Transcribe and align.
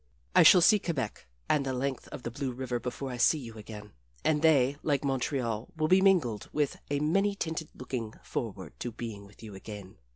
I 0.35 0.41
shall 0.41 0.61
see 0.61 0.79
Quebec 0.79 1.27
and 1.47 1.63
the 1.63 1.73
length 1.73 2.07
of 2.07 2.23
the 2.23 2.31
blue 2.31 2.51
river 2.51 2.79
before 2.79 3.11
I 3.11 3.17
see 3.17 3.37
you 3.37 3.53
again, 3.59 3.91
and 4.25 4.41
they, 4.41 4.77
like 4.81 5.03
Montreal, 5.03 5.69
will 5.77 5.87
be 5.87 6.01
mingled 6.01 6.49
with 6.51 6.79
a 6.89 6.99
many 6.99 7.35
tinted 7.35 7.69
looking 7.75 8.15
forward 8.23 8.73
to 8.79 8.91
being 8.91 9.25
with 9.27 9.43
you 9.43 9.53
again. 9.53 9.97